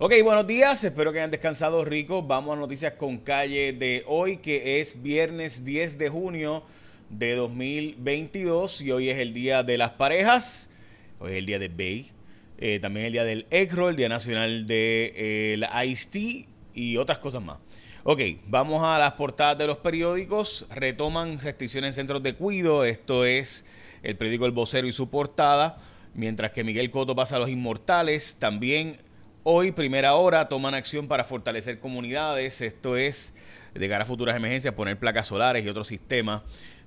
[0.00, 2.22] Ok, buenos días, espero que hayan descansado rico.
[2.22, 6.62] Vamos a noticias con calle de hoy, que es viernes 10 de junio
[7.10, 10.70] de 2022 y hoy es el día de las parejas,
[11.18, 12.12] hoy es el día de Bay,
[12.58, 17.42] eh, también el día del ECRO, el día nacional de eh, Ice-T y otras cosas
[17.42, 17.58] más.
[18.04, 20.64] Ok, vamos a las portadas de los periódicos.
[20.70, 22.84] Retoman restricciones en centros de cuido.
[22.84, 23.66] Esto es
[24.04, 25.78] el periódico El Vocero y su portada.
[26.14, 28.36] Mientras que Miguel Coto pasa a los inmortales.
[28.38, 29.07] También
[29.50, 32.60] Hoy, primera hora, toman acción para fortalecer comunidades.
[32.60, 33.32] Esto es
[33.72, 36.42] de cara a futuras emergencias, poner placas solares y otros sistemas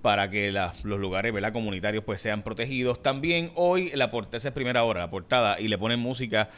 [0.00, 1.52] para que los lugares ¿verdad?
[1.52, 3.02] comunitarios pues sean protegidos.
[3.02, 6.48] También hoy la portada, es primera hora, la portada, y le ponen música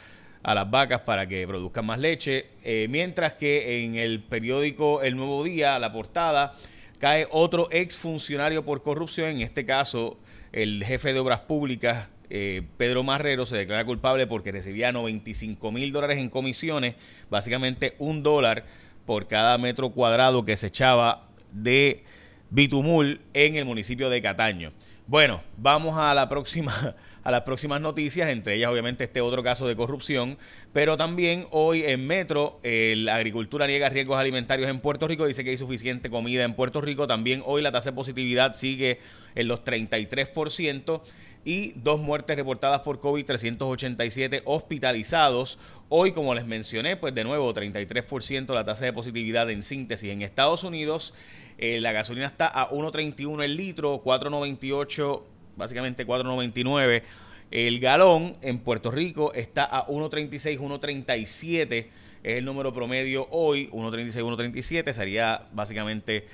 [0.41, 2.47] a las vacas para que produzcan más leche.
[2.63, 6.53] Eh, mientras que en el periódico El Nuevo Día, la portada,
[6.99, 10.17] cae otro exfuncionario por corrupción, en este caso
[10.53, 15.91] el jefe de obras públicas eh, Pedro Marrero se declara culpable porque recibía 95 mil
[15.91, 16.95] dólares en comisiones,
[17.29, 18.65] básicamente un dólar
[19.05, 22.03] por cada metro cuadrado que se echaba de
[22.51, 24.71] bitumul en el municipio de Cataño.
[25.07, 29.67] Bueno, vamos a la próxima a las próximas noticias, entre ellas obviamente este otro caso
[29.67, 30.37] de corrupción,
[30.73, 35.49] pero también hoy en Metro la agricultura niega riesgos alimentarios en Puerto Rico, dice que
[35.49, 38.99] hay suficiente comida en Puerto Rico, también hoy la tasa de positividad sigue
[39.35, 41.01] en los 33%
[41.45, 45.59] y dos muertes reportadas por COVID, 387 hospitalizados.
[45.89, 50.21] Hoy, como les mencioné, pues de nuevo 33% la tasa de positividad en síntesis en
[50.21, 51.13] Estados Unidos.
[51.57, 55.21] Eh, la gasolina está a 1.31 el litro, 4.98,
[55.57, 57.03] básicamente 4.99
[57.51, 58.35] el galón.
[58.41, 61.89] En Puerto Rico está a 1.36, 1.37
[62.21, 66.27] es el número promedio hoy, 1.36, 1.37 sería básicamente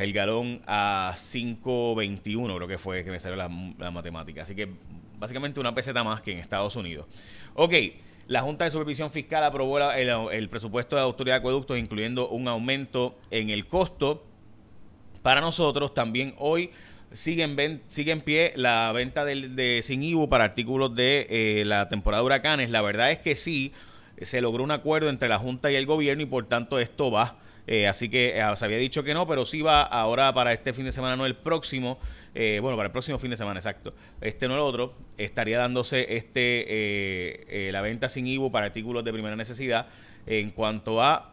[0.00, 4.42] el galón a 5.21 creo que fue que me salió la, matemática.
[4.42, 4.68] Así que
[5.18, 7.06] básicamente una peseta más que en Estados Unidos.
[7.54, 7.74] Ok,
[8.26, 12.48] la Junta de Supervisión Fiscal aprobó el, presupuesto de la Autoridad de Acueductos, incluyendo un
[12.48, 14.24] aumento en el costo.
[15.22, 16.70] Para nosotros también hoy
[17.12, 21.64] sigue en, sigue en pie la venta de, de sin IBU para artículos de eh,
[21.66, 22.70] la temporada de huracanes.
[22.70, 23.72] La verdad es que sí,
[24.22, 27.36] se logró un acuerdo entre la Junta y el gobierno y por tanto esto va
[27.66, 30.72] eh, así que eh, se había dicho que no, pero sí va ahora para este
[30.72, 31.98] fin de semana, no el próximo.
[32.34, 33.94] Eh, bueno, para el próximo fin de semana, exacto.
[34.20, 34.94] Este no el otro.
[35.18, 39.86] Estaría dándose este la venta sin IVU para artículos de primera necesidad
[40.26, 41.32] en cuanto a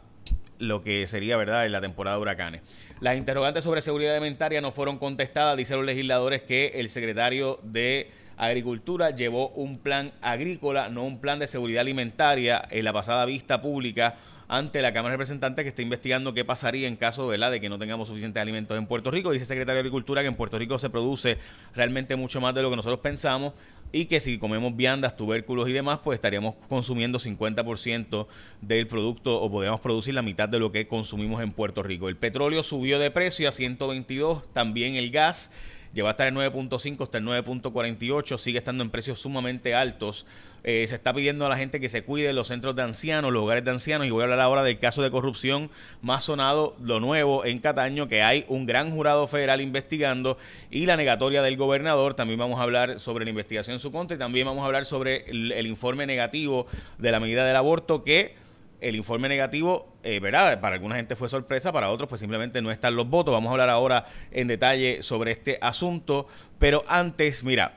[0.60, 2.62] lo que sería, ¿verdad?, en la temporada de huracanes.
[3.00, 5.56] Las interrogantes sobre seguridad alimentaria no fueron contestadas.
[5.56, 11.40] Dicen los legisladores que el secretario de Agricultura llevó un plan agrícola, no un plan
[11.40, 14.16] de seguridad alimentaria en la pasada vista pública
[14.48, 17.78] ante la Cámara de Representantes que está investigando qué pasaría en caso de que no
[17.78, 19.32] tengamos suficientes alimentos en Puerto Rico.
[19.32, 21.38] Dice el secretario de Agricultura que en Puerto Rico se produce
[21.76, 23.54] realmente mucho más de lo que nosotros pensamos
[23.92, 28.28] y que si comemos viandas, tubérculos y demás, pues estaríamos consumiendo 50%
[28.62, 32.10] del producto o podríamos producir la mitad de lo que consumimos en Puerto Rico.
[32.10, 35.52] El petróleo subió de precio a 122, también el gas
[35.94, 40.26] Lleva a estar en 9.5 hasta el 9.48, sigue estando en precios sumamente altos.
[40.64, 43.44] Eh, se está pidiendo a la gente que se cuide los centros de ancianos, los
[43.44, 45.70] hogares de ancianos, y voy a hablar ahora del caso de corrupción
[46.02, 50.38] más sonado, lo nuevo en Cataño, que hay un gran jurado federal investigando
[50.70, 52.16] y la negatoria del gobernador.
[52.16, 54.86] También vamos a hablar sobre la investigación en su contra y también vamos a hablar
[54.86, 58.47] sobre el informe negativo de la medida del aborto que
[58.82, 60.60] el informe negativo, eh, ¿verdad?
[60.60, 63.34] Para alguna gente fue sorpresa, para otros pues simplemente no están los votos.
[63.34, 66.28] Vamos a hablar ahora en detalle sobre este asunto,
[66.60, 67.74] pero antes, mira,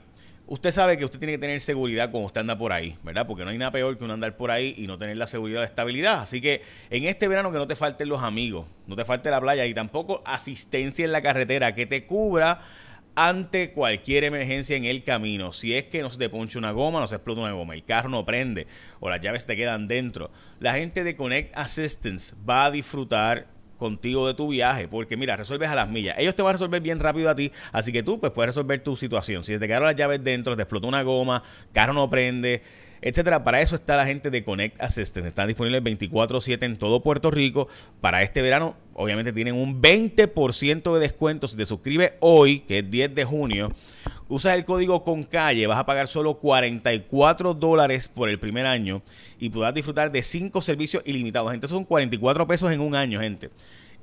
[0.46, 3.26] usted sabe que usted tiene que tener seguridad cuando usted anda por ahí, ¿verdad?
[3.26, 5.60] Porque no hay nada peor que uno andar por ahí y no tener la seguridad,
[5.60, 6.20] la estabilidad.
[6.20, 9.40] Así que en este verano que no te falten los amigos, no te falte la
[9.40, 12.60] playa y tampoco asistencia en la carretera que te cubra
[13.14, 15.52] ante cualquier emergencia en el camino.
[15.52, 17.84] Si es que no se te ponche una goma, no se explota una goma, el
[17.84, 18.66] carro no prende
[19.00, 20.30] o las llaves te quedan dentro.
[20.58, 23.46] La gente de Connect Assistance va a disfrutar
[23.80, 26.16] contigo de tu viaje, porque mira, resuelves a las millas.
[26.18, 28.80] Ellos te van a resolver bien rápido a ti, así que tú pues puedes resolver
[28.80, 29.42] tu situación.
[29.42, 32.62] Si te quedaron las llaves dentro, te explotó una goma, carro no prende,
[33.02, 33.44] etcétera.
[33.44, 35.28] Para eso está la gente de Connect Assistance.
[35.28, 37.68] Están disponibles 24/7 en todo Puerto Rico.
[38.00, 42.90] Para este verano, obviamente tienen un 20% de descuento si te suscribes hoy, que es
[42.90, 43.72] 10 de junio.
[44.28, 49.02] Usas el código con calle, vas a pagar solo 44 dólares por el primer año
[49.38, 51.52] y podrás disfrutar de 5 servicios ilimitados.
[51.52, 53.50] Entonces son 44 pesos en un año, gente.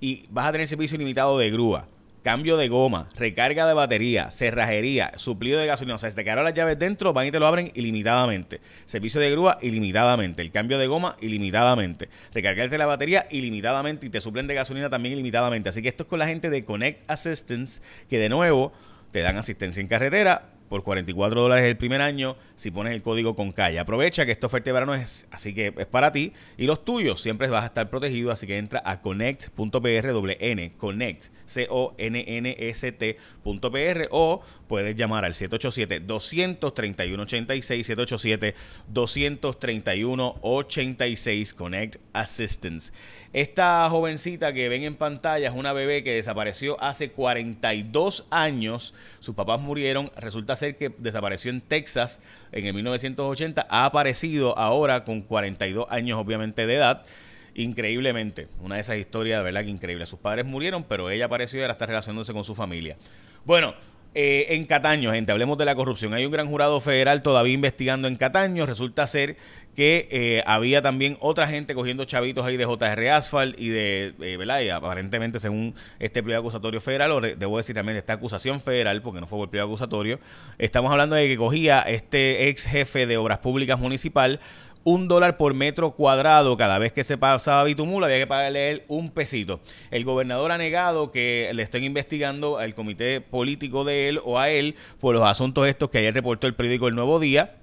[0.02, 1.88] Y vas a tener servicio ilimitado de grúa
[2.28, 5.96] cambio de goma, recarga de batería, cerrajería, suplido de gasolina.
[5.96, 8.60] O sea, si te quedaron las llaves dentro, van y te lo abren ilimitadamente.
[8.86, 10.42] Servicio de grúa, ilimitadamente.
[10.42, 12.10] El cambio de goma, ilimitadamente.
[12.34, 14.08] Recargarte la batería, ilimitadamente.
[14.08, 15.70] Y te suplen de gasolina también ilimitadamente.
[15.70, 18.74] Así que esto es con la gente de Connect Assistance, que de nuevo
[19.12, 23.36] te dan asistencia en carretera, por 44 dólares el primer año si pones el código
[23.36, 23.80] con calle.
[23.80, 27.22] Aprovecha que esta oferta de verano es así que es para ti y los tuyos
[27.22, 32.24] siempre vas a estar protegido, así que entra a connect.pr n connect c o n
[32.28, 38.56] n s t.pr o puedes llamar al 787 231 86 787
[38.88, 42.92] 231 86 Connect Assistance.
[43.38, 48.95] Esta jovencita que ven en pantalla es una bebé que desapareció hace 42 años.
[49.19, 50.10] Sus papás murieron.
[50.18, 52.19] Resulta ser que desapareció en Texas
[52.51, 53.68] en el 1980.
[53.69, 57.06] Ha aparecido ahora con 42 años, obviamente, de edad.
[57.54, 58.48] Increíblemente.
[58.60, 60.07] Una de esas historias, de verdad que increíble.
[60.07, 62.98] Sus padres murieron, pero ella apareció y ahora está relacionándose con su familia.
[63.45, 63.75] Bueno,
[64.19, 66.12] eh, en Cataño, gente, hablemos de la corrupción.
[66.16, 68.66] Hay un gran jurado federal todavía investigando en Cataño.
[68.66, 69.38] Resulta ser
[69.75, 74.36] que eh, había también otra gente cogiendo chavitos ahí de JR Asphalt y de, eh,
[74.38, 74.68] ¿verdad?
[74.72, 79.28] Aparentemente, según este pliego acusatorio federal, o debo decir también esta acusación federal, porque no
[79.28, 80.19] fue por pliego acusatorio,
[80.58, 84.40] estamos hablando de que cogía este ex jefe de obras públicas municipal
[84.88, 88.84] un dólar por metro cuadrado cada vez que se pasaba Bitumul, había que pagarle él
[88.88, 89.60] un pesito.
[89.92, 94.50] El gobernador ha negado que le estén investigando al comité político de él o a
[94.50, 97.57] él por los asuntos estos que ayer reportó el periódico El Nuevo Día.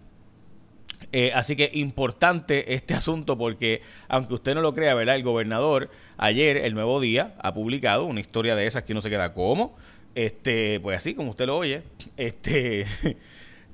[1.12, 5.16] Eh, así que importante este asunto porque, aunque usted no lo crea, ¿verdad?
[5.16, 5.88] El gobernador
[6.18, 9.78] ayer, el nuevo día, ha publicado una historia de esas que no se queda como.
[10.14, 11.84] Este, pues así como usted lo oye,
[12.18, 12.84] este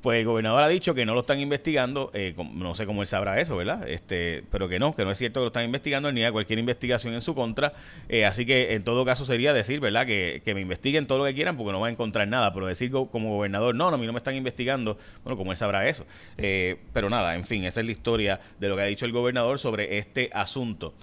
[0.00, 3.06] Pues el gobernador ha dicho que no lo están investigando, eh, no sé cómo él
[3.06, 3.86] sabrá eso, ¿verdad?
[3.86, 6.58] Este, pero que no, que no es cierto que lo están investigando ni a cualquier
[6.58, 7.74] investigación en su contra.
[8.08, 10.06] Eh, así que en todo caso sería decir, ¿verdad?
[10.06, 12.54] Que, que, me investiguen todo lo que quieran porque no va a encontrar nada.
[12.54, 15.58] Pero decir como gobernador, no, no, a mí no me están investigando, bueno, como él
[15.58, 16.06] sabrá eso.
[16.38, 19.12] Eh, pero nada, en fin, esa es la historia de lo que ha dicho el
[19.12, 20.94] gobernador sobre este asunto.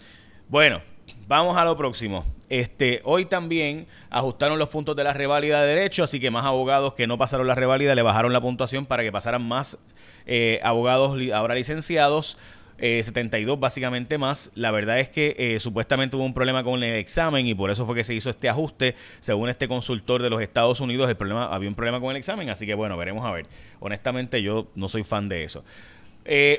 [0.49, 0.81] Bueno,
[1.27, 2.25] Vamos a lo próximo.
[2.49, 6.93] Este, hoy también ajustaron los puntos de la reválida de derecho, así que más abogados
[6.93, 9.77] que no pasaron la reválida le bajaron la puntuación para que pasaran más
[10.25, 12.37] eh, abogados ahora licenciados.
[12.79, 14.51] 72 eh, básicamente más.
[14.53, 17.87] La verdad es que eh, supuestamente hubo un problema con el examen y por eso
[17.87, 18.95] fue que se hizo este ajuste.
[19.19, 22.49] Según este consultor de los Estados Unidos, el problema había un problema con el examen,
[22.49, 23.47] así que bueno, veremos a ver.
[23.79, 25.65] Honestamente yo no soy fan de eso.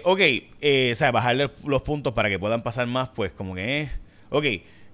[0.03, 0.21] ok,
[0.93, 3.89] o sea, bajarle los puntos para que puedan pasar más, pues como que
[4.31, 4.45] Ok,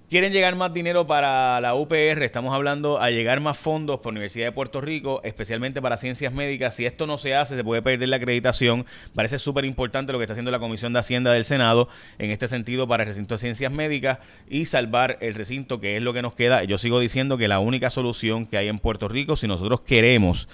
[0.09, 4.45] quieren llegar más dinero para la UPR, estamos hablando a llegar más fondos por Universidad
[4.45, 6.73] de Puerto Rico, especialmente para ciencias médicas.
[6.73, 8.85] Si esto no se hace, se puede perder la acreditación.
[9.13, 12.47] Parece súper importante lo que está haciendo la Comisión de Hacienda del Senado en este
[12.47, 16.21] sentido para el recinto de ciencias médicas y salvar el recinto, que es lo que
[16.21, 16.63] nos queda.
[16.63, 20.47] Yo sigo diciendo que la única solución que hay en Puerto Rico, si nosotros queremos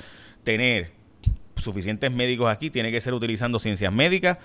[0.44, 0.90] tener
[1.56, 4.40] suficientes médicos aquí, tiene que ser utilizando ciencias médicas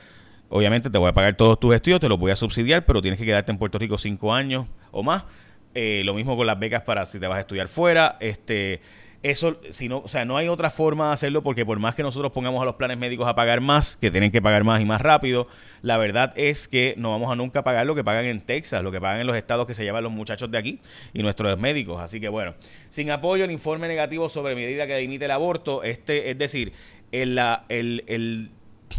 [0.48, 3.19] Obviamente te voy a pagar todos tus estudios, te los voy a subsidiar, pero tienes
[3.19, 5.25] que quedarte en Puerto Rico cinco años o más.
[5.75, 8.16] Eh, lo mismo con las becas para si te vas a estudiar fuera.
[8.20, 8.81] Este,
[9.22, 12.02] eso, si no, o sea, no hay otra forma de hacerlo porque por más que
[12.02, 14.84] nosotros pongamos a los planes médicos a pagar más, que tienen que pagar más y
[14.84, 15.48] más rápido,
[15.82, 18.92] la verdad es que no vamos a nunca pagar lo que pagan en Texas, lo
[18.92, 20.81] que pagan en los estados que se llevan los muchachos de aquí
[21.12, 22.00] y nuestros médicos.
[22.00, 22.54] Así que bueno,
[22.88, 26.72] sin apoyo, el informe negativo sobre medida que limite el aborto, este, es decir,
[27.10, 27.38] el,
[27.69, 28.50] el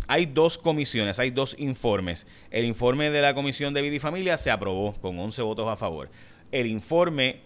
[0.08, 2.28] hay dos comisiones, hay dos informes.
[2.52, 5.76] El informe de la Comisión de Vida y Familia se aprobó con 11 votos a
[5.76, 6.10] favor.
[6.52, 7.42] El informe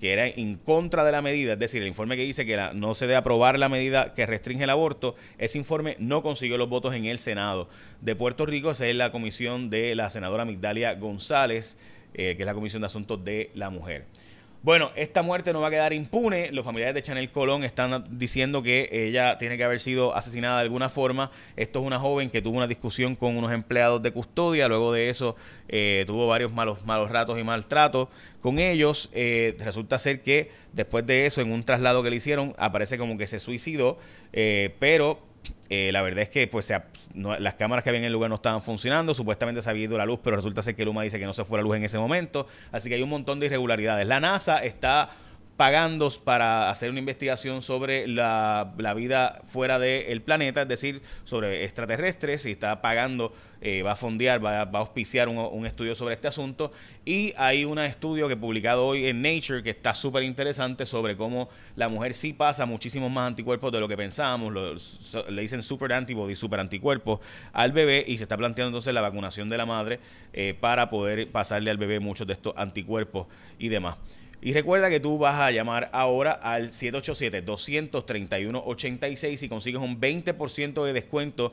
[0.00, 2.94] que era en contra de la medida, es decir, el informe que dice que no
[2.94, 6.94] se debe aprobar la medida que restringe el aborto, ese informe no consiguió los votos
[6.94, 7.68] en el Senado
[8.02, 8.70] de Puerto Rico.
[8.70, 11.78] Esa es la comisión de la senadora Migdalia González,
[12.14, 14.06] eh, que es la Comisión de Asuntos de la Mujer.
[14.66, 16.50] Bueno, esta muerte no va a quedar impune.
[16.50, 20.62] Los familiares de Chanel Colón están diciendo que ella tiene que haber sido asesinada de
[20.62, 21.30] alguna forma.
[21.54, 24.66] Esto es una joven que tuvo una discusión con unos empleados de custodia.
[24.66, 25.36] Luego de eso
[25.68, 28.08] eh, tuvo varios malos, malos ratos y maltratos
[28.40, 29.08] con ellos.
[29.12, 33.16] Eh, resulta ser que después de eso, en un traslado que le hicieron, aparece como
[33.16, 33.98] que se suicidó.
[34.32, 35.20] Eh, pero
[35.68, 36.72] eh, la verdad es que pues
[37.14, 40.06] las cámaras que había en el lugar no estaban funcionando, supuestamente se había ido la
[40.06, 41.98] luz, pero resulta ser que Luma dice que no se fue la luz en ese
[41.98, 44.06] momento, así que hay un montón de irregularidades.
[44.06, 45.10] La NASA está
[45.56, 52.44] pagando para hacer una investigación sobre la, vida fuera del planeta, es decir, sobre extraterrestres,
[52.46, 53.32] y está pagando,
[53.62, 56.72] eh, va a fondear, va, a auspiciar un, estudio sobre este asunto.
[57.04, 61.48] Y hay un estudio que publicado hoy en Nature que está súper interesante sobre cómo
[61.74, 64.52] la mujer sí pasa muchísimos más anticuerpos de lo que pensábamos,
[65.30, 67.20] le dicen super antibody, super anticuerpos
[67.52, 70.00] al bebé y se está planteando entonces la vacunación de la madre
[70.32, 73.26] eh, para poder pasarle al bebé muchos de estos anticuerpos
[73.58, 73.96] y demás.
[74.42, 80.92] Y recuerda que tú vas a llamar ahora al 787-231-86 y consigues un 20% de
[80.92, 81.52] descuento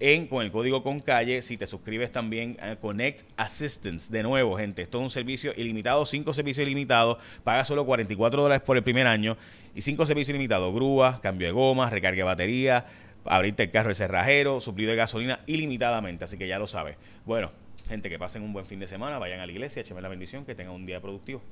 [0.00, 4.12] en, con el código con calle si te suscribes también a Connect Assistance.
[4.12, 8.62] De nuevo, gente, esto es un servicio ilimitado, cinco servicios ilimitados, paga solo 44 dólares
[8.62, 9.36] por el primer año
[9.74, 12.86] y cinco servicios ilimitados, grúa, cambio de gomas, recarga de batería,
[13.24, 16.96] abrirte el carro de cerrajero, suplido de gasolina ilimitadamente, así que ya lo sabes.
[17.24, 17.52] Bueno,
[17.88, 20.44] gente, que pasen un buen fin de semana, vayan a la iglesia, échenme la bendición,
[20.44, 21.42] que tengan un día productivo.